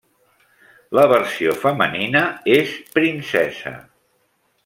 La 0.99 1.03
versió 1.11 1.53
femenina 1.65 2.23
és 2.55 2.73
princesa. 2.97 3.77